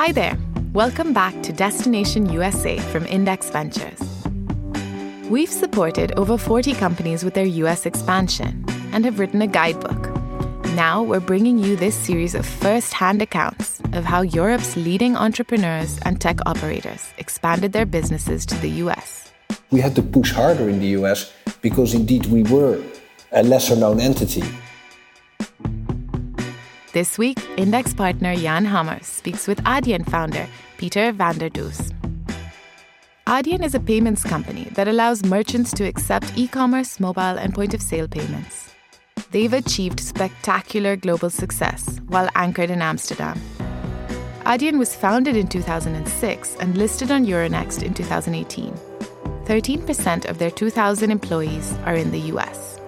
[0.00, 0.38] Hi there.
[0.72, 4.00] Welcome back to Destination USA from Index Ventures.
[5.28, 10.08] We've supported over 40 companies with their US expansion and have written a guidebook.
[10.74, 15.98] Now we're bringing you this series of first hand accounts of how Europe's leading entrepreneurs
[16.06, 19.30] and tech operators expanded their businesses to the US.
[19.70, 21.30] We had to push harder in the US
[21.60, 22.82] because indeed we were
[23.32, 24.44] a lesser known entity.
[26.92, 31.92] This week, Index partner Jan Hammer speaks with Adyen founder Pieter van der Does.
[33.28, 37.74] Adyen is a payments company that allows merchants to accept e commerce, mobile, and point
[37.74, 38.74] of sale payments.
[39.30, 43.40] They've achieved spectacular global success while anchored in Amsterdam.
[44.40, 48.74] Adyen was founded in 2006 and listed on Euronext in 2018.
[49.44, 52.80] 13% of their 2,000 employees are in the US.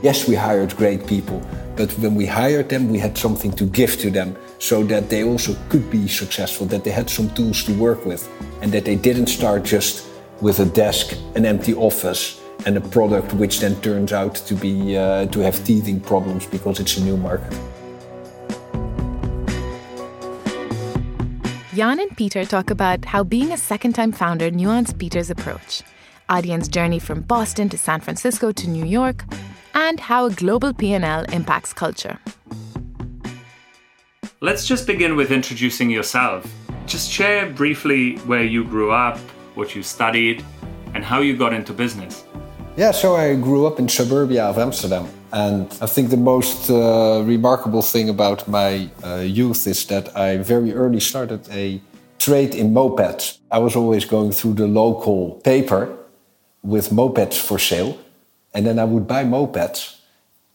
[0.00, 1.42] Yes, we hired great people,
[1.78, 5.22] but when we hired them, we had something to give to them so that they
[5.22, 8.28] also could be successful, that they had some tools to work with,
[8.60, 10.08] and that they didn't start just
[10.40, 14.96] with a desk, an empty office, and a product which then turns out to be
[14.96, 17.56] uh, to have teething problems because it's a new market.
[21.74, 25.84] Jan and Peter talk about how being a second-time founder nuanced Peter's approach,
[26.28, 29.22] Adyen's journey from Boston to San Francisco to New York,
[29.74, 32.18] and how a global P&L impacts culture.
[34.40, 36.46] Let's just begin with introducing yourself.
[36.86, 39.18] Just share briefly where you grew up,
[39.54, 40.44] what you studied,
[40.94, 42.24] and how you got into business.
[42.76, 45.08] Yeah, so I grew up in suburbia of Amsterdam.
[45.32, 50.38] And I think the most uh, remarkable thing about my uh, youth is that I
[50.38, 51.80] very early started a
[52.18, 53.38] trade in mopeds.
[53.50, 55.96] I was always going through the local paper
[56.62, 57.98] with mopeds for sale.
[58.54, 59.96] And then I would buy mopeds,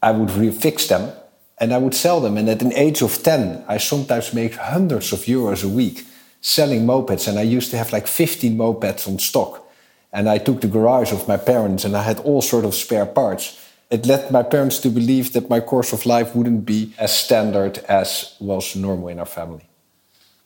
[0.01, 1.13] I would refix them,
[1.59, 2.37] and I would sell them.
[2.37, 6.05] And at an age of 10, I sometimes make hundreds of euros a week
[6.41, 7.27] selling mopeds.
[7.27, 9.65] And I used to have like 15 mopeds on stock.
[10.11, 13.05] And I took the garage of my parents and I had all sort of spare
[13.05, 13.59] parts.
[13.89, 17.77] It led my parents to believe that my course of life wouldn't be as standard
[17.87, 19.63] as was normal in our family.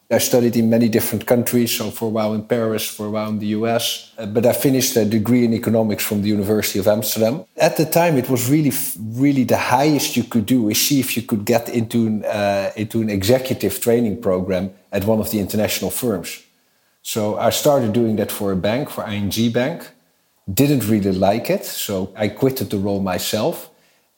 [0.10, 3.28] I studied in many different countries, so for a while in Paris, for a while
[3.28, 4.14] in the US.
[4.18, 7.44] Uh, but I finished a degree in economics from the University of Amsterdam.
[7.58, 11.18] At the time, it was really, really the highest you could do is see if
[11.18, 15.40] you could get into an, uh, into an executive training program at one of the
[15.40, 16.42] international firms.
[17.02, 19.90] So I started doing that for a bank, for ING Bank.
[20.52, 23.70] Didn't really like it, so I quitted the role myself.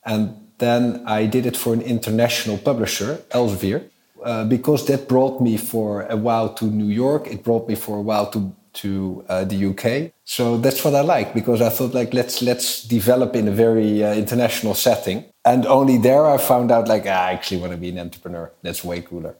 [0.06, 3.90] And then I did it for an international publisher, Elsevier
[4.24, 7.28] uh, because that brought me for a while to New York.
[7.28, 10.12] It brought me for a while to to uh, the UK.
[10.26, 14.04] So that's what I like because I thought like let's let's develop in a very
[14.04, 15.26] uh, international setting.
[15.44, 18.52] And only there I found out like ah, I actually want to be an entrepreneur.
[18.62, 19.36] That's way cooler.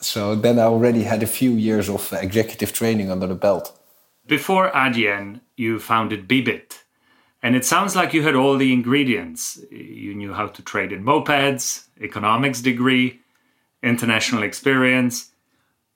[0.00, 3.78] So then I already had a few years of executive training under the belt.
[4.26, 6.84] Before Adyen, you founded Bibit.
[7.42, 9.58] And it sounds like you had all the ingredients.
[9.70, 13.19] You knew how to trade in mopeds, economics degree,
[13.82, 15.30] international experience.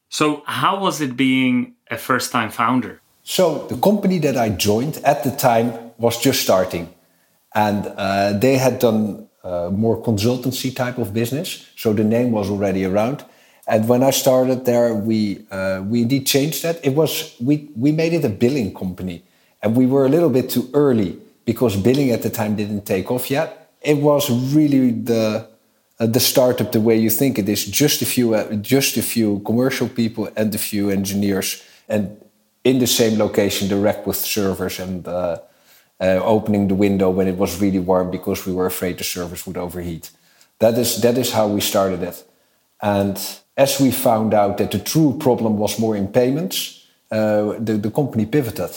[0.09, 3.01] So, how was it being a first time founder?
[3.23, 6.93] So, the company that I joined at the time was just starting,
[7.55, 11.67] and uh, they had done uh, more consultancy type of business.
[11.77, 13.25] So, the name was already around.
[13.67, 16.85] And when I started there, we uh, we indeed changed that.
[16.85, 19.25] It was we we made it a billing company,
[19.63, 23.11] and we were a little bit too early because billing at the time didn't take
[23.11, 23.73] off yet.
[23.81, 25.49] It was really the
[26.07, 29.41] the startup the way you think it is just a few uh, just a few
[29.41, 32.17] commercial people and a few engineers and
[32.65, 35.39] in the same location direct with servers and uh,
[36.01, 39.47] uh, opening the window when it was really warm because we were afraid the servers
[39.47, 40.11] would overheat.
[40.59, 42.25] That is that is how we started it.
[42.81, 43.17] And
[43.57, 47.91] as we found out that the true problem was more in payments uh, the, the
[47.91, 48.71] company pivoted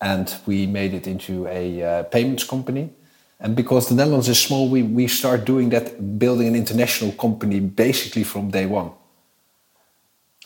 [0.00, 2.90] and we made it into a uh, payments company
[3.40, 7.60] and because the Netherlands is small, we, we start doing that, building an international company
[7.60, 8.90] basically from day one.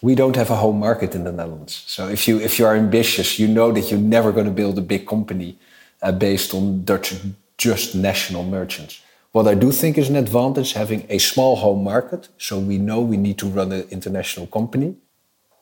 [0.00, 1.84] We don't have a home market in the Netherlands.
[1.86, 4.78] So if you, if you are ambitious, you know that you're never going to build
[4.78, 5.58] a big company
[6.02, 7.14] uh, based on Dutch
[7.56, 9.00] just national merchants.
[9.32, 12.28] What I do think is an advantage having a small home market.
[12.38, 14.96] So we know we need to run an international company.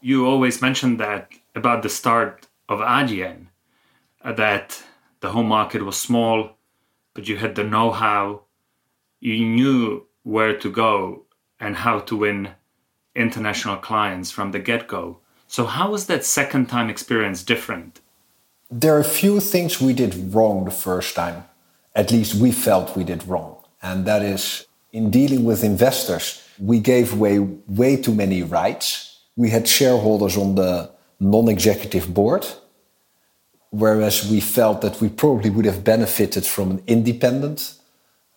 [0.00, 3.46] You always mentioned that about the start of Adyen,
[4.22, 4.82] uh, that
[5.20, 6.55] the home market was small
[7.16, 8.42] but you had the know how,
[9.20, 11.24] you knew where to go
[11.58, 12.50] and how to win
[13.16, 15.18] international clients from the get go.
[15.48, 18.00] So, how was that second time experience different?
[18.70, 21.44] There are a few things we did wrong the first time.
[21.94, 23.56] At least we felt we did wrong.
[23.82, 29.50] And that is in dealing with investors, we gave away way too many rights we
[29.50, 30.90] had shareholders on the
[31.20, 32.46] non executive board,
[33.78, 37.74] whereas we felt that we probably would have benefited from an independent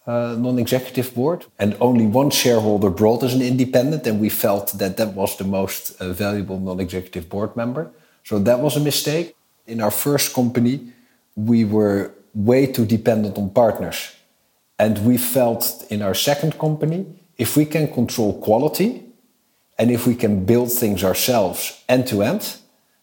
[0.06, 1.46] uh, non executive board.
[1.58, 5.44] And only one shareholder brought us an independent, and we felt that that was the
[5.44, 7.92] most uh, valuable non executive board member.
[8.24, 9.36] So that was a mistake.
[9.68, 10.92] In our first company,
[11.36, 14.16] we were way too dependent on partners.
[14.78, 17.06] And we felt in our second company,
[17.38, 19.04] if we can control quality
[19.78, 22.58] and if we can build things ourselves end to end,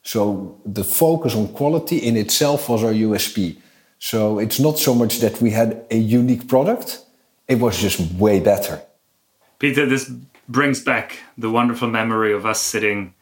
[0.06, 3.56] so the focus on quality in itself was our USP.
[3.98, 7.00] So it's not so much that we had a unique product,
[7.48, 8.80] it was just way better.
[9.58, 10.08] Peter, this
[10.48, 13.14] brings back the wonderful memory of us sitting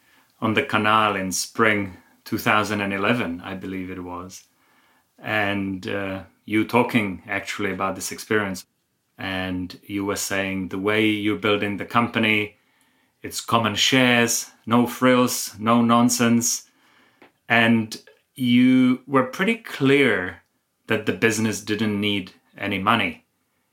[0.42, 1.96] on the canal in spring
[2.26, 4.44] 2011, I believe it was,
[5.18, 8.66] and uh, you talking actually about this experience.
[9.16, 12.56] And you were saying the way you're building the company,
[13.22, 16.68] it's common shares, no frills, no nonsense
[17.48, 18.00] and
[18.34, 20.42] you were pretty clear
[20.86, 23.24] that the business didn't need any money.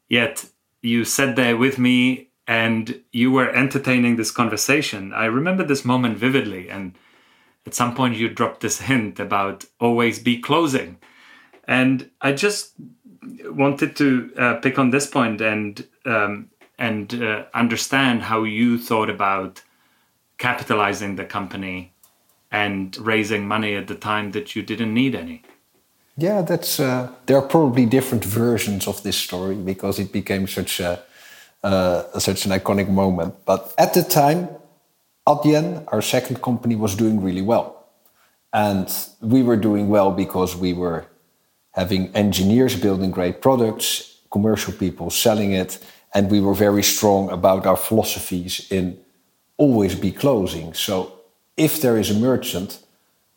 [0.08, 0.46] Yet
[0.82, 5.14] you sat there with me and you were entertaining this conversation.
[5.14, 6.70] I remember this moment vividly.
[6.70, 6.96] And
[7.66, 10.98] at some point, you dropped this hint about always be closing.
[11.68, 12.74] And I just
[13.46, 19.10] wanted to uh, pick on this point and um, and uh, understand how you thought
[19.10, 19.62] about
[20.40, 21.91] capitalizing the company
[22.52, 25.44] and raising money at the time that you didn't need any.
[26.18, 30.80] Yeah, that's uh, there are probably different versions of this story because it became such
[30.80, 31.02] a
[31.64, 33.36] uh, such an iconic moment.
[33.46, 34.50] But at the time,
[35.28, 37.88] Adyen, our second company, was doing really well,
[38.52, 38.88] and
[39.22, 41.06] we were doing well because we were
[41.72, 45.80] having engineers building great products, commercial people selling it,
[46.14, 49.00] and we were very strong about our philosophies in
[49.58, 50.74] always be closing.
[50.74, 51.21] So
[51.58, 52.80] if there is a merchant,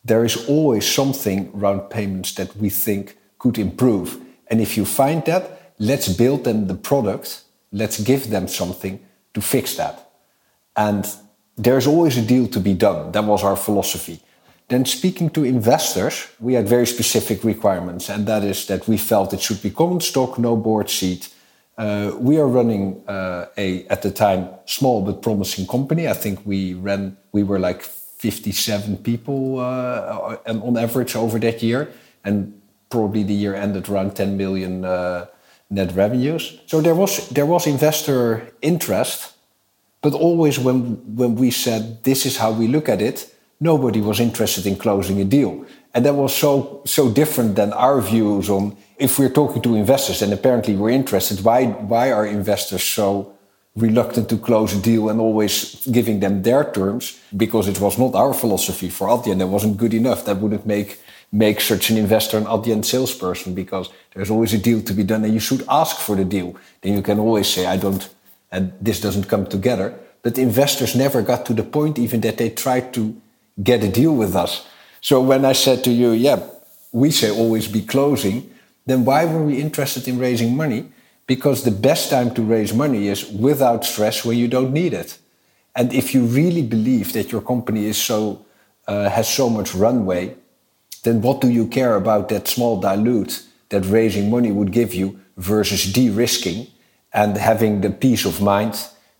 [0.04, 4.20] there is always something around payments that we think could improve.
[4.48, 9.00] And if you find that, let's build them the product, let's give them something
[9.32, 10.10] to fix that.
[10.76, 11.06] And
[11.56, 13.12] there's always a deal to be done.
[13.12, 14.20] That was our philosophy.
[14.68, 19.34] Then, speaking to investors, we had very specific requirements, and that is that we felt
[19.34, 21.28] it should be common stock, no board seat.
[21.76, 26.08] Uh, we are running uh, a, at the time, small but promising company.
[26.08, 27.82] I think we ran, we were like
[28.24, 31.92] 57 people uh, on average over that year,
[32.24, 35.26] and probably the year ended around 10 million uh,
[35.68, 36.58] net revenues.
[36.66, 39.34] So there was there was investor interest,
[40.00, 40.78] but always when
[41.16, 43.28] when we said this is how we look at it,
[43.60, 48.00] nobody was interested in closing a deal, and that was so so different than our
[48.00, 51.44] views on if we're talking to investors and apparently we're interested.
[51.44, 53.33] Why why are investors so
[53.76, 58.14] reluctant to close a deal and always giving them their terms because it was not
[58.14, 59.38] our philosophy for Adyen.
[59.38, 60.24] That wasn't good enough.
[60.24, 61.00] That wouldn't make
[61.32, 65.24] make such an investor an Adyen salesperson because there's always a deal to be done
[65.24, 66.54] and you should ask for the deal.
[66.80, 68.08] Then you can always say, I don't,
[68.52, 69.98] and this doesn't come together.
[70.22, 73.20] But investors never got to the point even that they tried to
[73.60, 74.64] get a deal with us.
[75.00, 76.38] So when I said to you, yeah,
[76.92, 78.48] we say always be closing,
[78.86, 80.86] then why were we interested in raising money?
[81.26, 85.18] Because the best time to raise money is without stress when you don't need it.
[85.74, 88.44] And if you really believe that your company is so
[88.86, 90.36] uh, has so much runway,
[91.04, 95.20] then what do you care about that small dilute that raising money would give you
[95.36, 96.66] versus de-risking
[97.12, 98.74] and having the peace of mind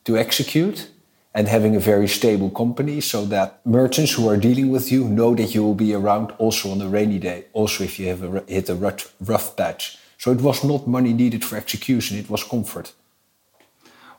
[0.05, 0.89] to execute
[1.35, 5.35] and having a very stable company so that merchants who are dealing with you know
[5.35, 8.45] that you will be around also on a rainy day, also if you have a,
[8.47, 8.75] hit a
[9.21, 9.99] rough patch.
[10.25, 12.95] So it was not money needed for execution, it was comfort.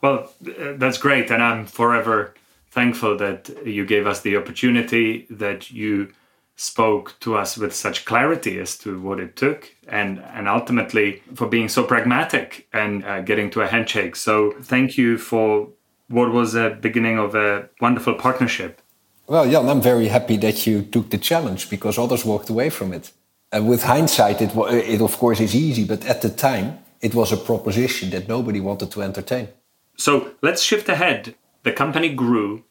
[0.03, 1.31] Well, uh, that's great.
[1.31, 2.35] And I'm forever
[2.69, 6.13] thankful that you gave us the opportunity, that you
[6.57, 11.47] spoke to us with such clarity as to what it took, and, and ultimately for
[11.47, 14.15] being so pragmatic and uh, getting to a handshake.
[14.15, 15.69] So thank you for
[16.09, 18.79] what was a beginning of a wonderful partnership.
[19.25, 22.93] Well, Jan, I'm very happy that you took the challenge because others walked away from
[22.93, 23.11] it.
[23.55, 27.31] And with hindsight, it, it of course is easy, but at the time, it was
[27.31, 29.47] a proposition that nobody wanted to entertain.
[29.95, 31.35] So let's shift ahead.
[31.63, 32.65] The company grew.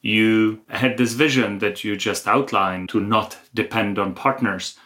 [0.00, 4.78] You had this vision that you just outlined to not depend on partners.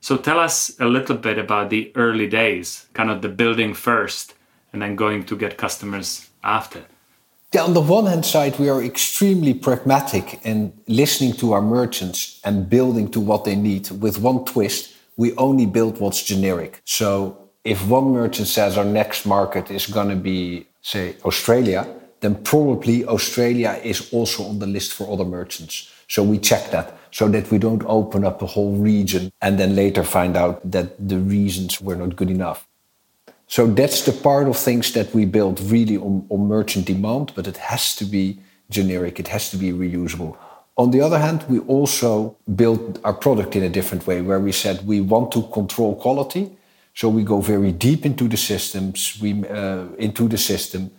[0.00, 4.32] So tell us a little bit about the early days, kind of the building first
[4.72, 6.86] and then going to get customers after.
[7.56, 12.38] Yeah, on the one hand side, we are extremely pragmatic in listening to our merchants
[12.44, 13.90] and building to what they need.
[13.92, 16.82] With one twist, we only build what's generic.
[16.84, 21.88] So if one merchant says our next market is going to be, say, Australia,
[22.20, 25.90] then probably Australia is also on the list for other merchants.
[26.08, 29.74] So we check that so that we don't open up a whole region and then
[29.74, 32.65] later find out that the reasons were not good enough.
[33.46, 37.46] So that's the part of things that we build really on, on merchant demand, but
[37.46, 40.36] it has to be generic, it has to be reusable.
[40.76, 44.52] On the other hand, we also built our product in a different way where we
[44.52, 46.50] said we want to control quality.
[46.94, 50.90] So we go very deep into the systems, we, uh, into the system.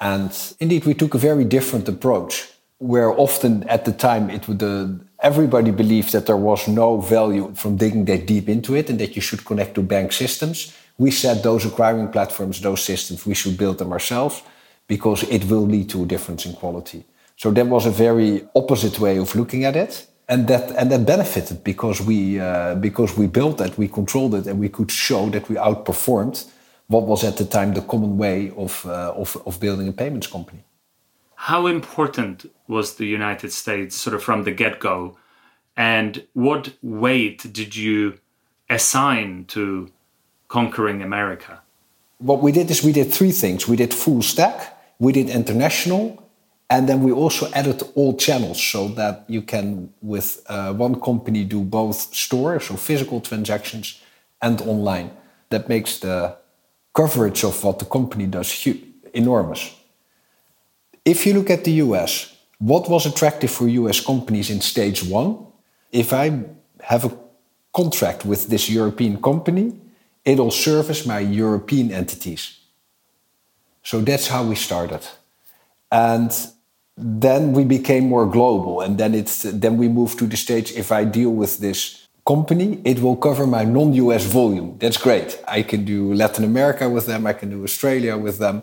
[0.00, 0.30] And
[0.60, 4.88] indeed, we took a very different approach where often at the time it would, uh,
[5.20, 9.16] everybody believed that there was no value from digging that deep into it and that
[9.16, 10.76] you should connect to bank systems.
[10.98, 14.42] We said those acquiring platforms, those systems, we should build them ourselves
[14.86, 17.04] because it will lead to a difference in quality.
[17.36, 21.04] So that was a very opposite way of looking at it, and that and that
[21.04, 25.28] benefited because we uh, because we built that, we controlled it, and we could show
[25.30, 26.48] that we outperformed
[26.86, 30.28] what was at the time the common way of uh, of, of building a payments
[30.28, 30.62] company.
[31.44, 35.18] How important was the United States sort of from the get go,
[35.76, 38.18] and what weight did you
[38.70, 39.90] assign to
[40.48, 41.60] conquering America?
[42.16, 43.68] What we did is we did three things.
[43.68, 46.26] We did full stack, we did international,
[46.70, 51.44] and then we also added all channels so that you can, with uh, one company,
[51.44, 54.00] do both store, so physical transactions,
[54.40, 55.10] and online.
[55.50, 56.38] That makes the
[56.94, 58.66] coverage of what the company does
[59.12, 59.83] enormous.
[61.04, 65.36] If you look at the US, what was attractive for US companies in stage one?
[65.92, 66.44] If I
[66.80, 67.16] have a
[67.72, 69.72] contract with this European company,
[70.24, 72.58] it'll service my European entities.
[73.82, 75.00] So that's how we started.
[75.92, 76.32] And
[76.96, 80.92] then we became more global and then it's then we moved to the stage if
[80.92, 85.84] i deal with this company it will cover my non-us volume that's great i can
[85.84, 88.62] do latin america with them i can do australia with them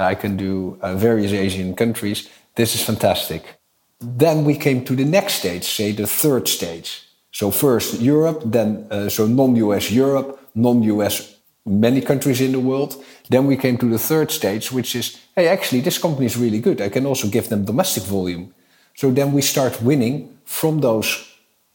[0.00, 3.60] i can do uh, various asian countries this is fantastic
[4.00, 8.86] then we came to the next stage say the third stage so first europe then
[8.90, 13.02] uh, so non-us europe non-us many countries in the world.
[13.28, 16.60] Then we came to the third stage, which is, hey, actually, this company is really
[16.60, 16.80] good.
[16.80, 18.54] I can also give them domestic volume.
[18.94, 21.26] So then we start winning from those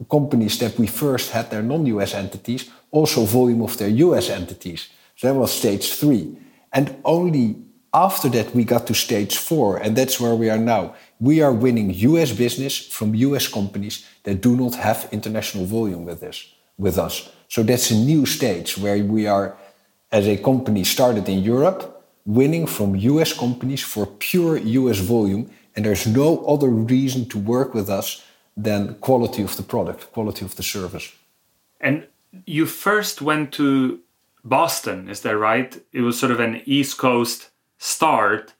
[0.09, 4.89] companies that we first had their non-US entities, also volume of their US entities.
[5.15, 6.35] So that was stage three.
[6.73, 7.55] And only
[7.95, 10.93] after that we got to stage four, and that's where we are now.
[11.19, 16.19] We are winning US business from US companies that do not have international volume with
[16.19, 17.29] this, with us.
[17.47, 19.55] So that's a new stage where we are
[20.11, 25.49] as a company started in Europe, winning from US companies for pure US volume.
[25.73, 28.23] And there's no other reason to work with us
[28.57, 31.13] than quality of the product, quality of the service.
[31.79, 32.07] And
[32.45, 33.99] you first went to
[34.43, 35.81] Boston, is that right?
[35.91, 38.53] It was sort of an East Coast start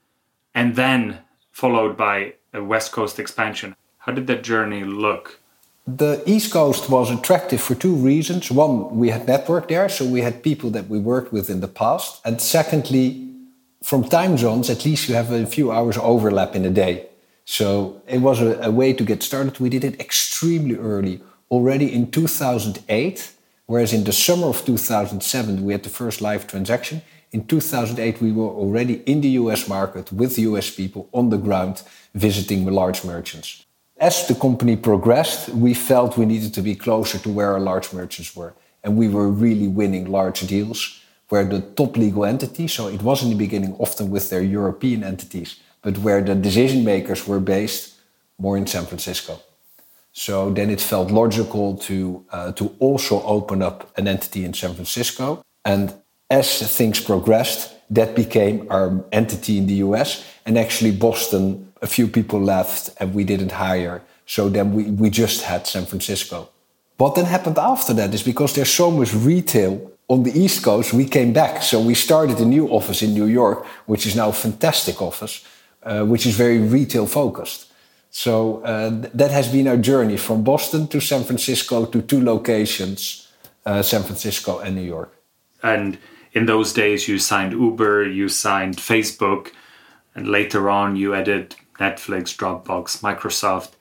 [0.54, 1.20] and then
[1.52, 3.76] followed by a West Coast expansion.
[4.00, 5.40] How did that journey look?
[5.88, 8.50] The East Coast was attractive for two reasons.
[8.50, 11.68] One, we had network there, so we had people that we worked with in the
[11.68, 12.22] past.
[12.26, 13.30] And secondly,
[13.84, 17.08] from time zones, at least you have a few hours overlap in a day.
[17.46, 19.60] So it was a, a way to get started.
[19.60, 23.32] We did it extremely early, already in 2008.
[23.68, 27.04] Whereas in the summer of 2007, we had the first live transaction.
[27.36, 31.84] In 2008, we were already in the US market with US people on the ground
[32.14, 33.66] visiting large merchants.
[33.98, 37.92] As the company progressed, we felt we needed to be closer to where our large
[37.92, 38.54] merchants were.
[38.84, 43.22] And we were really winning large deals where the top legal entity, so it was
[43.22, 47.96] in the beginning often with their European entities, but where the decision makers were based
[48.38, 49.42] more in San Francisco.
[50.14, 54.74] So then it felt logical to, uh, to also open up an entity in San
[54.74, 55.44] Francisco.
[55.66, 55.94] And
[56.30, 60.26] as things progressed, that became our entity in the US.
[60.46, 64.02] And actually, Boston a few people left and we didn't hire.
[64.26, 66.50] So then we, we just had San Francisco.
[66.98, 70.94] What then happened after that is because there's so much retail on the East Coast,
[70.94, 71.64] we came back.
[71.64, 75.44] So we started a new office in New York, which is now a fantastic office,
[75.84, 77.72] uh, which is very retail focused.
[78.12, 83.28] So uh, that has been our journey from Boston to San Francisco to two locations,
[83.66, 85.12] uh, San Francisco and New York.
[85.62, 85.98] And
[86.36, 89.54] in those days, you signed Uber, you signed Facebook,
[90.14, 93.72] and later on, you added Netflix, Dropbox, Microsoft,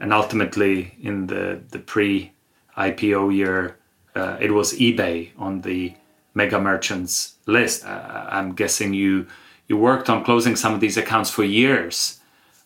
[0.00, 2.32] and ultimately in the, the pre
[2.76, 3.76] IPO year,
[4.14, 5.94] uh, it was eBay on the
[6.34, 7.84] mega merchants list.
[7.84, 9.26] Uh, I'm guessing you
[9.68, 12.18] you worked on closing some of these accounts for years.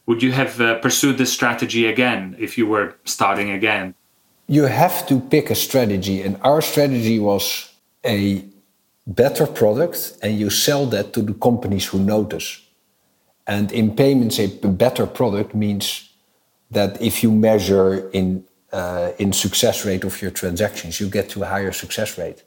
[0.07, 3.95] Would you have uh, pursued this strategy again if you were starting again?
[4.47, 7.69] You have to pick a strategy, and our strategy was
[8.05, 8.45] a
[9.07, 12.61] better product, and you sell that to the companies who notice.
[13.47, 16.09] And in payments, a better product means
[16.71, 21.43] that if you measure in uh, in success rate of your transactions, you get to
[21.43, 22.43] a higher success rate.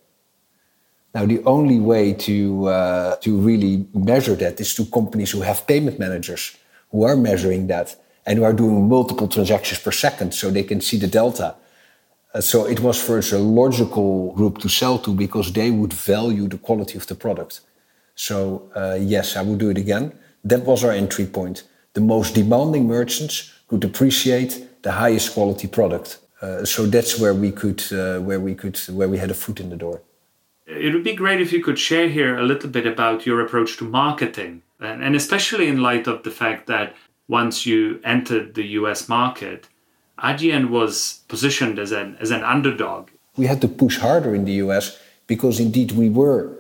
[1.13, 5.65] Now, the only way to uh, to really measure that is to companies who have
[5.65, 6.57] payment managers
[6.91, 7.95] who are measuring that
[8.25, 11.55] and who are doing multiple transactions per second, so they can see the delta.
[12.37, 15.93] Uh, so it was for us a logical group to sell to because they would
[15.93, 17.61] value the quality of the product.
[18.15, 20.13] So uh, yes, I would do it again.
[20.43, 21.63] That was our entry point.
[21.93, 26.19] The most demanding merchants could appreciate the highest quality product.
[26.41, 29.59] Uh, so that's where we could, uh, where we could, where we had a foot
[29.59, 30.01] in the door.
[30.67, 33.77] It would be great if you could share here a little bit about your approach
[33.77, 36.93] to marketing, and, and especially in light of the fact that
[37.27, 39.09] once you entered the U.S.
[39.09, 39.67] market,
[40.19, 43.09] Adyen was positioned as an as an underdog.
[43.35, 44.97] We had to push harder in the U.S.
[45.27, 46.57] because indeed we were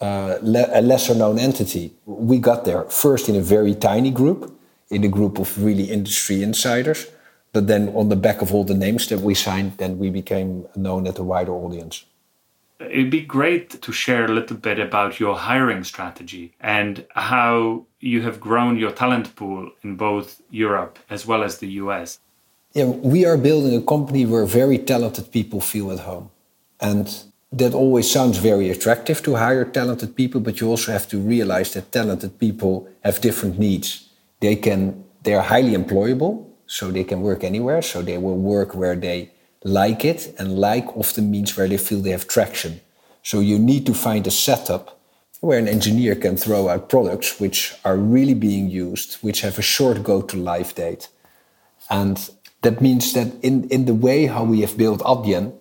[0.00, 1.92] uh, le- a lesser known entity.
[2.04, 4.54] We got there first in a very tiny group,
[4.90, 7.06] in a group of really industry insiders.
[7.52, 10.66] But then, on the back of all the names that we signed, then we became
[10.76, 12.04] known at a wider audience.
[12.78, 18.22] It'd be great to share a little bit about your hiring strategy and how you
[18.22, 22.20] have grown your talent pool in both Europe as well as the US.
[22.74, 26.30] Yeah, we are building a company where very talented people feel at home.
[26.80, 27.08] And
[27.50, 31.72] that always sounds very attractive to hire talented people, but you also have to realize
[31.72, 34.08] that talented people have different needs.
[34.40, 37.82] They can they are highly employable, so they can work anywhere.
[37.82, 39.30] So they will work where they
[39.64, 42.80] like it, and like often means where they feel they have traction.
[43.22, 44.98] So you need to find a setup
[45.40, 49.62] where an engineer can throw out products which are really being used, which have a
[49.62, 51.08] short go to live date.
[51.90, 52.30] And
[52.62, 55.52] that means that in, in the way how we have built Adyen,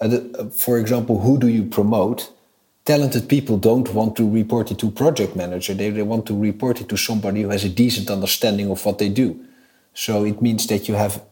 [0.00, 0.04] uh,
[0.38, 2.32] uh, for example, who do you promote?
[2.84, 5.74] Talented people don't want to report it to project manager.
[5.74, 8.98] They, they want to report it to somebody who has a decent understanding of what
[8.98, 9.38] they do.
[9.94, 11.22] So it means that you have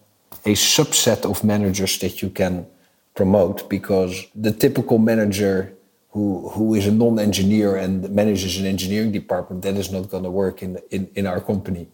[0.45, 2.67] a subset of managers that you can
[3.15, 5.75] promote because the typical manager
[6.11, 10.31] who, who is a non-engineer and manages an engineering department, that is not going to
[10.31, 11.89] work in, in, in our company.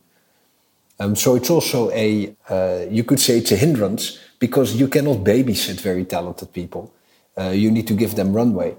[1.01, 5.19] Um, so it's also a, uh, you could say it's a hindrance because you cannot
[5.25, 6.93] babysit very talented people.
[7.37, 8.77] Uh, you need to give them runway.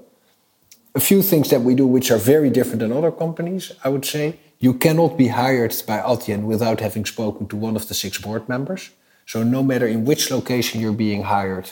[0.94, 4.06] A few things that we do which are very different than other companies, I would
[4.06, 4.40] say.
[4.60, 8.48] You cannot be hired by Adyen without having spoken to one of the six board
[8.48, 8.92] members.
[9.26, 11.72] So no matter in which location you're being hired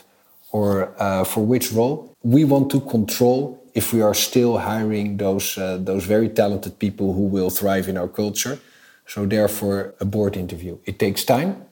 [0.52, 5.58] or uh, for which role, we want to control if we are still hiring those,
[5.58, 8.60] uh, those very talented people who will thrive in our culture
[9.06, 10.78] so therefore, a board interview.
[10.86, 11.66] It takes time,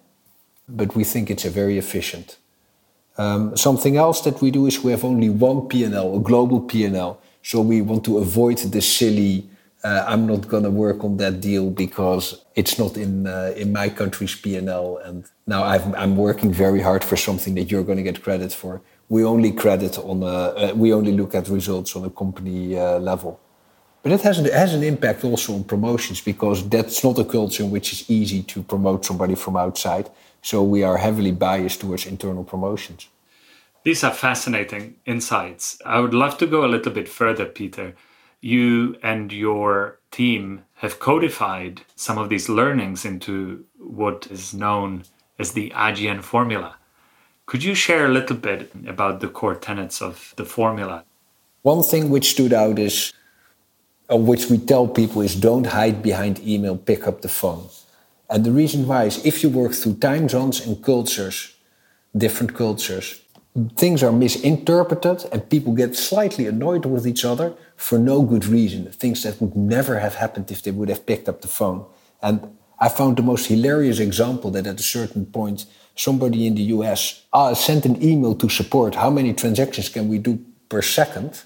[0.67, 2.37] but we think it's a very efficient.
[3.17, 7.19] Um, something else that we do is we have only one P&L, a global P&L.
[7.43, 9.49] So we want to avoid the silly.
[9.83, 13.73] Uh, I'm not going to work on that deal because it's not in uh, in
[13.73, 14.97] my country's P&L.
[15.03, 18.53] And now i am working very hard for something that you're going to get credit
[18.53, 18.81] for.
[19.09, 22.99] We only credit on a, uh, we only look at results on a company uh,
[22.99, 23.39] level.
[24.03, 27.63] But it has, an, has an impact also on promotions because that's not a culture
[27.63, 30.09] in which it's easy to promote somebody from outside.
[30.41, 33.07] So we are heavily biased towards internal promotions.
[33.83, 35.79] These are fascinating insights.
[35.85, 37.95] I would love to go a little bit further, Peter.
[38.39, 45.03] You and your team have codified some of these learnings into what is known
[45.37, 46.75] as the Adyen formula.
[47.45, 51.03] Could you share a little bit about the core tenets of the formula?
[51.61, 53.13] One thing which stood out is
[54.19, 57.67] which we tell people is don't hide behind email, pick up the phone.
[58.29, 61.55] And the reason why is if you work through time zones and cultures,
[62.15, 63.21] different cultures,
[63.75, 68.89] things are misinterpreted and people get slightly annoyed with each other for no good reason.
[68.91, 71.85] Things that would never have happened if they would have picked up the phone.
[72.21, 76.63] And I found the most hilarious example that at a certain point, somebody in the
[76.75, 81.43] US uh, sent an email to support how many transactions can we do per second?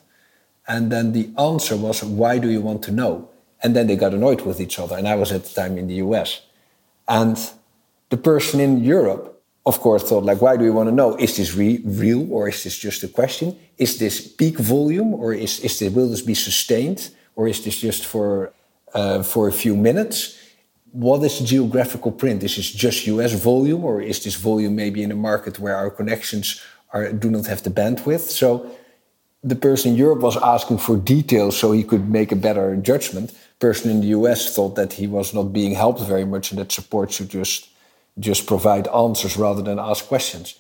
[0.67, 3.30] And then the answer was, Why do you want to know?
[3.62, 4.97] And then they got annoyed with each other.
[4.97, 6.41] And I was at the time in the US.
[7.08, 7.38] And
[8.10, 11.15] the person in Europe, of course, thought, like, why do you want to know?
[11.15, 13.58] Is this re real or is this just a question?
[13.78, 17.10] Is this peak volume or is, is this, will this be sustained?
[17.36, 18.54] Or is this just for,
[18.93, 20.38] uh, for a few minutes?
[20.91, 22.43] What is geographical print?
[22.43, 25.89] Is this just US volume or is this volume maybe in a market where our
[25.89, 26.62] connections
[26.93, 28.30] are, do not have the bandwidth?
[28.30, 28.71] So
[29.45, 33.31] the person in Europe was asking for details so he could make a better judgment.
[33.60, 36.71] Person in the US thought that he was not being helped very much and that
[36.71, 37.69] support should just
[38.17, 40.55] just provide answers rather than ask questions.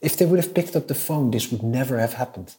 [0.00, 2.54] If they would have picked up the phone, this would never have happened.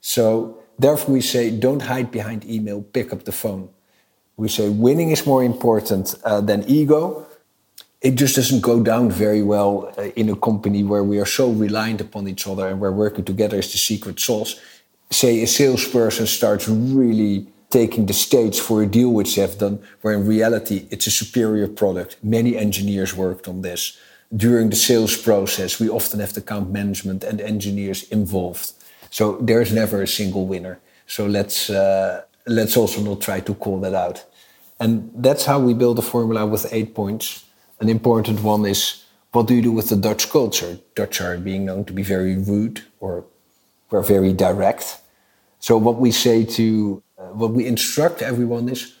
[0.00, 3.70] So therefore we say don't hide behind email, pick up the phone.
[4.36, 7.26] We say winning is more important uh, than ego.
[8.02, 11.50] It just doesn't go down very well uh, in a company where we are so
[11.50, 14.60] reliant upon each other and where working together is the secret sauce.
[15.14, 19.78] Say a salesperson starts really taking the stage for a deal which they have done,
[20.00, 22.16] where in reality it's a superior product.
[22.20, 23.96] Many engineers worked on this.
[24.34, 28.72] During the sales process, we often have the account management and engineers involved.
[29.10, 30.80] So there's never a single winner.
[31.06, 34.24] So let's uh, let's also not try to call that out.
[34.80, 37.44] And that's how we build a formula with eight points.
[37.78, 40.80] An important one is what do you do with the Dutch culture?
[40.96, 43.24] Dutch are being known to be very rude or
[44.02, 45.02] very direct.
[45.66, 48.98] So what we say to uh, what we instruct everyone is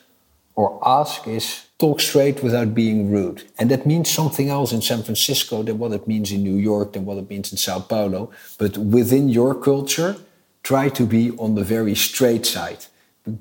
[0.54, 3.42] or ask is talk straight without being rude.
[3.58, 6.94] And that means something else in San Francisco than what it means in New York,
[6.94, 8.30] than what it means in Sao Paulo.
[8.56, 10.16] But within your culture,
[10.62, 12.86] try to be on the very straight side.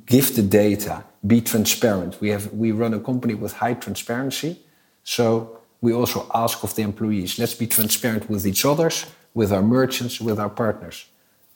[0.05, 2.19] Give the data, be transparent.
[2.19, 4.59] We, have, we run a company with high transparency.
[5.05, 8.91] So we also ask of the employees, let's be transparent with each other,
[9.33, 11.05] with our merchants, with our partners.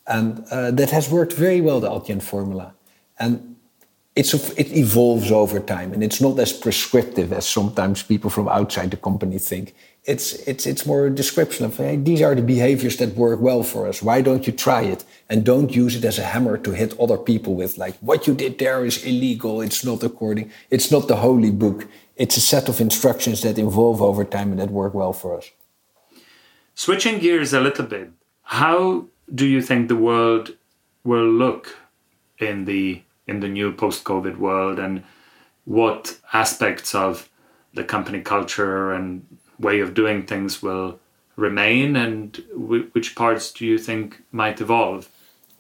[0.07, 2.73] And uh, that has worked very well, the Adyen formula.
[3.19, 3.57] And
[4.17, 8.89] it's, it evolves over time and it's not as prescriptive as sometimes people from outside
[8.89, 9.75] the company think.
[10.05, 13.61] It's, it's, it's more a description of hey, these are the behaviors that work well
[13.61, 14.01] for us.
[14.01, 15.05] Why don't you try it?
[15.29, 18.33] And don't use it as a hammer to hit other people with, like, what you
[18.33, 19.61] did there is illegal.
[19.61, 21.85] It's not according, it's not the holy book.
[22.15, 25.51] It's a set of instructions that evolve over time and that work well for us.
[26.73, 28.09] Switching gears a little bit,
[28.43, 30.55] how do you think the world
[31.03, 31.75] will look
[32.39, 35.03] in the in the new post-COVID world, and
[35.65, 37.29] what aspects of
[37.73, 39.25] the company culture and
[39.59, 40.99] way of doing things will
[41.35, 42.43] remain, and
[42.93, 45.09] which parts do you think might evolve?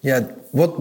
[0.01, 0.71] Yeah, what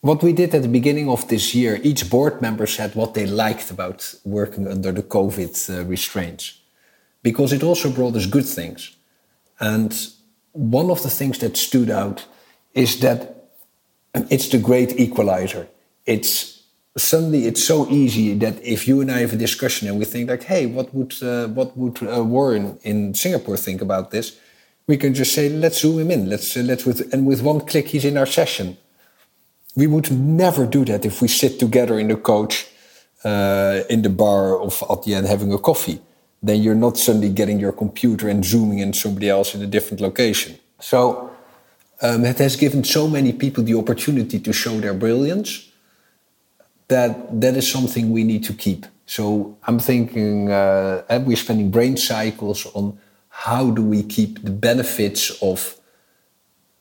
[0.00, 3.26] what we did at the beginning of this year, each board member said what they
[3.26, 6.60] liked about working under the COVID uh, restraints,
[7.22, 8.96] because it also brought us good things.
[9.58, 9.92] And
[10.56, 12.26] one of the things that stood out
[12.74, 13.48] is that
[14.30, 15.68] it's the great equalizer
[16.06, 16.56] it's
[16.96, 20.30] suddenly it's so easy that if you and I have a discussion and we think
[20.30, 24.38] like, hey, what would uh, what would uh, Warren in Singapore think about this?
[24.86, 26.30] We can just say, let's zoom him in.
[26.30, 28.76] Let's uh, let's with and with one click, he's in our session.
[29.74, 32.66] We would never do that if we sit together in the coach
[33.24, 36.00] uh, in the bar of Adyen having a coffee.
[36.46, 40.00] Then you're not suddenly getting your computer and zooming in somebody else in a different
[40.00, 40.52] location.
[40.78, 41.30] So
[42.00, 45.68] um, it has given so many people the opportunity to show their brilliance
[46.86, 48.86] that that is something we need to keep.
[49.06, 52.96] So I'm thinking uh, we're spending brain cycles on
[53.28, 55.58] how do we keep the benefits of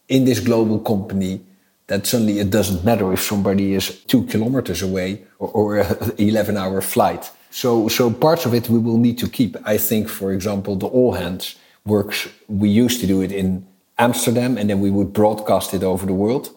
[0.08, 1.42] in this global company
[1.88, 6.56] that suddenly it doesn't matter if somebody is two kilometers away or, or an 11
[6.56, 7.32] hour flight.
[7.56, 9.56] So, so parts of it we will need to keep.
[9.64, 12.28] I think, for example, the all hands works.
[12.50, 13.66] We used to do it in
[13.98, 16.50] Amsterdam and then we would broadcast it over the world.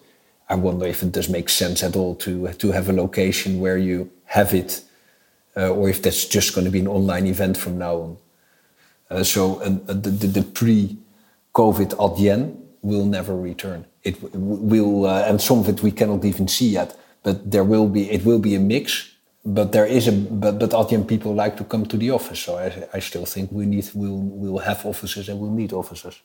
[0.49, 3.77] I wonder if it does make sense at all to to have a location where
[3.77, 4.83] you have it,
[5.55, 8.17] uh, or if that's just going to be an online event from now on.
[9.09, 13.85] Uh, so uh, the, the, the pre-COVID Adyen will never return.
[14.03, 16.99] It will, uh, and some of it we cannot even see yet.
[17.23, 19.08] But there will be, it will be a mix.
[19.45, 22.39] But there is a, but but Adyen people like to come to the office.
[22.39, 26.21] So I, I still think we need, we'll, we'll have offices and we'll need offices.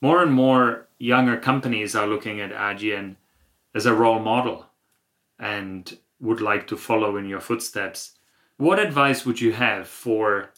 [0.00, 3.16] More and more younger companies are looking at Adyen
[3.74, 4.66] as a role model
[5.38, 8.12] and would like to follow in your footsteps,
[8.56, 10.50] what advice would you have for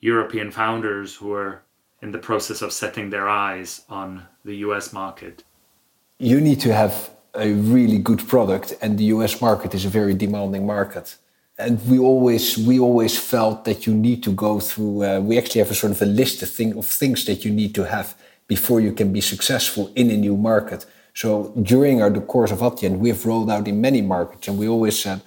[0.00, 1.62] European founders who are
[2.02, 5.44] in the process of setting their eyes on the US market?
[6.18, 10.14] You need to have a really good product, and the US market is a very
[10.14, 11.16] demanding market.
[11.58, 15.04] And we always we always felt that you need to go through.
[15.04, 17.50] Uh, we actually have a sort of a list of, thing, of things that you
[17.50, 18.14] need to have
[18.46, 20.86] before you can be successful in a new market.
[21.14, 24.56] So during our, the course of Adyen, we have rolled out in many markets, and
[24.56, 25.20] we always said,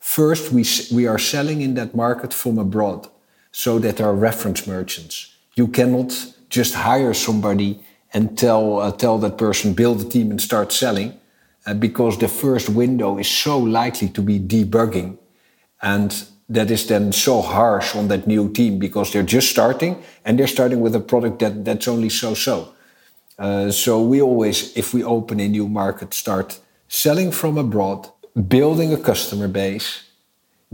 [0.00, 3.08] first we we are selling in that market from abroad,
[3.52, 5.34] so that are reference merchants.
[5.54, 6.10] You cannot
[6.48, 7.80] just hire somebody
[8.14, 11.12] and tell uh, tell that person build a team and start selling,
[11.66, 15.18] uh, because the first window is so likely to be debugging,
[15.82, 20.38] and that is then so harsh on that new team because they're just starting and
[20.38, 22.74] they're starting with a product that that's only so so.
[23.38, 28.08] Uh, so we always, if we open a new market, start selling from abroad,
[28.48, 30.04] building a customer base,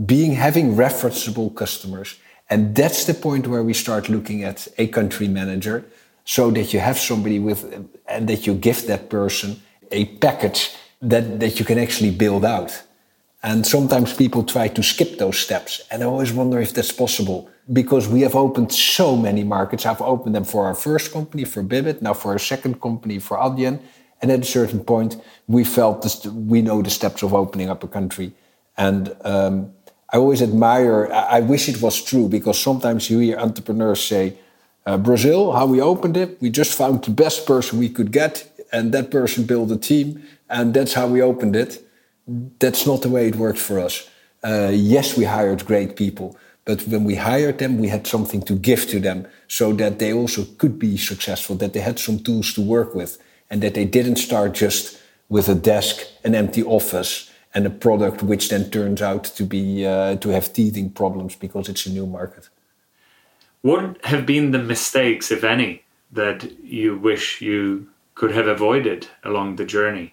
[0.05, 5.27] being having referenceable customers, and that's the point where we start looking at a country
[5.27, 5.85] manager,
[6.25, 7.63] so that you have somebody with,
[8.07, 12.83] and that you give that person a package that that you can actually build out.
[13.43, 15.81] And sometimes people try to skip those steps.
[15.89, 19.85] And I always wonder if that's possible because we have opened so many markets.
[19.85, 23.37] I've opened them for our first company, for Bibit, now for our second company, for
[23.37, 23.79] Adyen.
[24.21, 27.83] And at a certain point, we felt this, we know the steps of opening up
[27.83, 28.33] a country.
[28.77, 29.73] And um,
[30.13, 34.37] I always admire, I wish it was true because sometimes you hear entrepreneurs say,
[34.85, 38.50] uh, Brazil, how we opened it, we just found the best person we could get,
[38.71, 41.83] and that person built a team, and that's how we opened it
[42.59, 44.09] that's not the way it worked for us.
[44.43, 48.55] Uh, yes, we hired great people, but when we hired them, we had something to
[48.55, 52.53] give to them so that they also could be successful, that they had some tools
[52.53, 54.97] to work with, and that they didn't start just
[55.29, 59.85] with a desk, an empty office, and a product which then turns out to be
[59.85, 62.49] uh, to have teething problems because it's a new market.
[63.61, 67.90] What have been the mistakes, if any, that you wish you
[68.21, 70.07] could have avoided along the journey?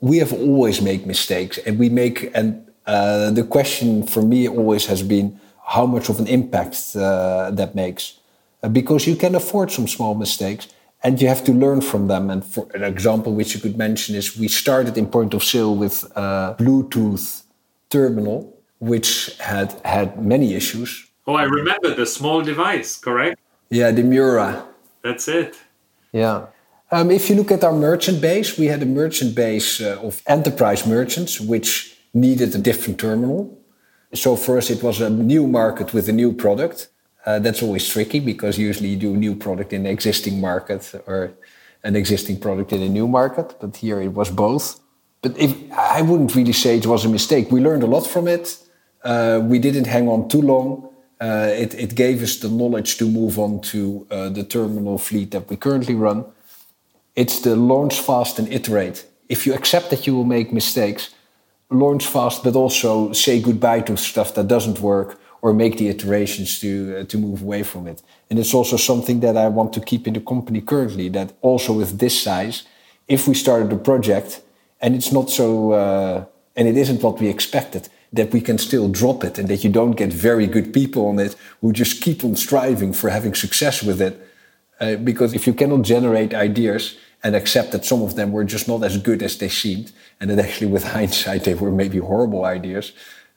[0.00, 4.86] we have always made mistakes and we make and uh, the question for me always
[4.86, 8.18] has been how much of an impact uh, that makes.
[8.62, 10.68] Uh, because you can afford some small mistakes
[11.02, 12.28] and you have to learn from them.
[12.28, 15.74] And for an example which you could mention is we started in point of sale
[15.74, 17.42] with a bluetooth
[17.88, 21.06] terminal which had had many issues.
[21.26, 23.38] Oh i remember the small device correct?
[23.70, 24.64] Yeah the Miura
[25.02, 25.56] that's it.
[26.12, 26.46] Yeah
[26.94, 30.22] um, if you look at our merchant base, we had a merchant base uh, of
[30.26, 33.58] enterprise merchants, which needed a different terminal.
[34.12, 36.88] So for us, it was a new market with a new product.
[37.26, 40.94] Uh, that's always tricky because usually you do a new product in an existing market
[41.06, 41.32] or
[41.82, 43.56] an existing product in a new market.
[43.60, 44.78] But here it was both.
[45.20, 47.50] But if I wouldn't really say it was a mistake.
[47.50, 48.56] We learned a lot from it.
[49.02, 50.90] Uh, we didn't hang on too long.
[51.20, 55.30] Uh, it, it, gave us the knowledge to move on to uh, the terminal fleet
[55.30, 56.24] that we currently run.
[57.14, 59.06] It's the launch fast and iterate.
[59.28, 61.10] If you accept that you will make mistakes,
[61.70, 66.58] launch fast, but also say goodbye to stuff that doesn't work or make the iterations
[66.60, 66.68] to
[67.00, 68.02] uh, to move away from it.
[68.30, 71.10] And it's also something that I want to keep in the company currently.
[71.10, 72.64] That also with this size,
[73.06, 74.40] if we started a project
[74.80, 76.24] and it's not so uh,
[76.56, 79.70] and it isn't what we expected, that we can still drop it and that you
[79.70, 83.82] don't get very good people on it who just keep on striving for having success
[83.82, 84.14] with it.
[84.80, 88.68] Uh, because if you cannot generate ideas, and accept that some of them were just
[88.68, 92.44] not as good as they seemed, and that actually, with hindsight, they were maybe horrible
[92.44, 92.92] ideas.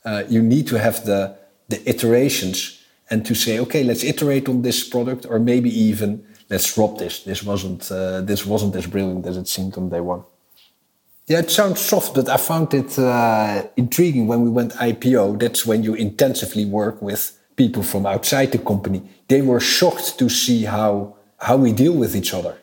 [0.06, 1.36] Uh, you need to have the
[1.70, 6.74] the iterations and to say, okay, let's iterate on this product, or maybe even let's
[6.76, 7.24] drop this.
[7.24, 10.24] This wasn't uh, this wasn't as brilliant as it seemed on day one.
[11.28, 15.40] Yeah, it sounds soft, but I found it uh, intriguing when we went IPO.
[15.40, 19.02] That's when you intensively work with people from outside the company.
[19.28, 22.58] They were shocked to see how how we deal with each other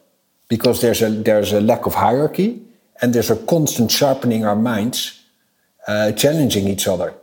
[0.49, 2.63] because there's a there's a lack of hierarchy
[3.01, 5.23] and there's a constant sharpening our minds,
[5.87, 7.15] uh, challenging each other.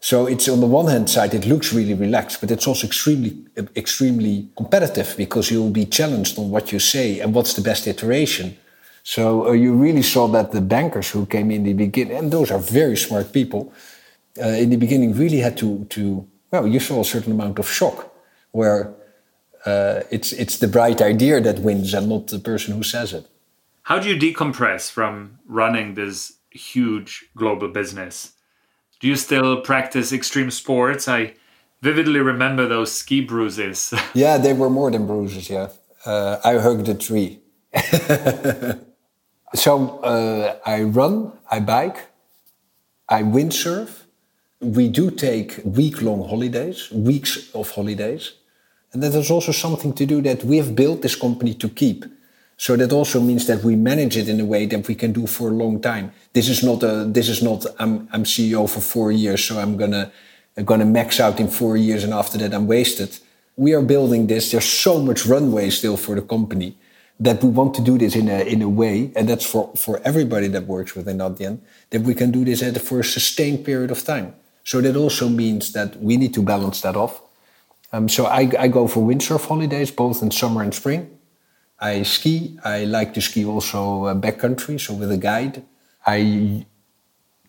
[0.00, 3.36] So it's on the one hand side it looks really relaxed, but it's also extremely
[3.76, 8.56] extremely competitive because you'll be challenged on what you say and what's the best iteration.
[9.02, 12.50] So uh, you really saw that the bankers who came in the beginning, and those
[12.50, 13.72] are very smart people,
[14.40, 17.68] uh, in the beginning really had to to well, you saw a certain amount of
[17.68, 18.12] shock
[18.52, 18.92] where
[19.66, 23.26] uh, it's it's the bright idea that wins and not the person who says it.
[23.82, 28.32] How do you decompress from running this huge global business?
[29.00, 31.08] Do you still practice extreme sports?
[31.08, 31.34] I
[31.82, 33.92] vividly remember those ski bruises.
[34.14, 35.48] yeah, they were more than bruises.
[35.48, 35.68] Yeah,
[36.04, 37.40] uh, I hugged a tree.
[39.54, 42.08] so uh, I run, I bike,
[43.08, 44.04] I windsurf.
[44.60, 48.32] We do take week long holidays, weeks of holidays.
[48.92, 52.04] And that is also something to do that we have built this company to keep.
[52.56, 55.26] So that also means that we manage it in a way that we can do
[55.26, 56.12] for a long time.
[56.32, 59.76] This is not a, this is not, I'm, I'm CEO for four years, so I'm
[59.76, 60.12] gonna,
[60.56, 63.18] I'm gonna max out in four years and after that I'm wasted.
[63.56, 64.50] We are building this.
[64.50, 66.76] There's so much runway still for the company
[67.20, 70.00] that we want to do this in a, in a way, and that's for, for
[70.04, 73.90] everybody that works within Adyen, that we can do this at, for a sustained period
[73.90, 74.34] of time.
[74.64, 77.20] So that also means that we need to balance that off.
[77.92, 81.18] Um, so I, I go for windsurf holidays, both in summer and spring.
[81.80, 82.58] I ski.
[82.64, 85.62] I like to ski also uh, backcountry, so with a guide.
[86.06, 86.66] I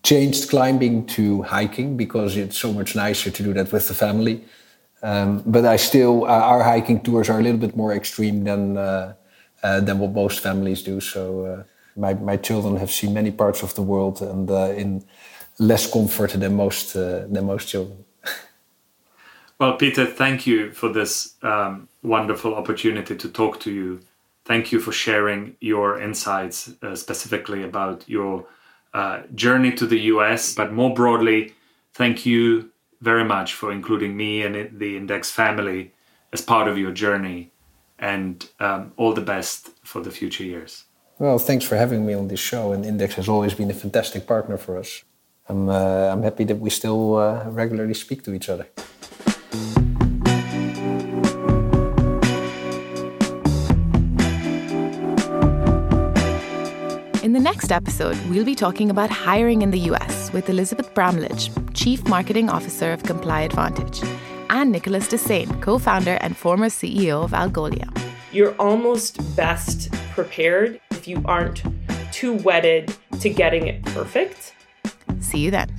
[0.03, 4.43] changed climbing to hiking because it's so much nicer to do that with the family.
[5.03, 8.77] Um, but I still, uh, our hiking tours are a little bit more extreme than
[8.77, 9.13] uh,
[9.63, 10.99] uh than what most families do.
[11.01, 11.63] So uh,
[11.95, 15.03] my my children have seen many parts of the world and uh, in
[15.59, 18.05] less comfort than most than most children.
[19.61, 23.99] Well, Peter, thank you for this um, wonderful opportunity to talk to you.
[24.43, 28.47] Thank you for sharing your insights, uh, specifically about your
[28.95, 30.55] uh, journey to the US.
[30.55, 31.53] But more broadly,
[31.93, 32.71] thank you
[33.01, 35.91] very much for including me and the Index family
[36.33, 37.51] as part of your journey.
[37.99, 40.85] And um, all the best for the future years.
[41.19, 42.73] Well, thanks for having me on this show.
[42.73, 45.03] And Index has always been a fantastic partner for us.
[45.47, 48.65] I'm, uh, I'm happy that we still uh, regularly speak to each other.
[57.61, 62.49] Next episode, we'll be talking about hiring in the US with Elizabeth Bramlage, Chief Marketing
[62.49, 64.03] Officer of ComplyAdvantage,
[64.49, 67.87] and Nicolas Dessaigne, co founder and former CEO of Algolia.
[68.31, 71.61] You're almost best prepared if you aren't
[72.11, 74.55] too wedded to getting it perfect.
[75.19, 75.69] See you then.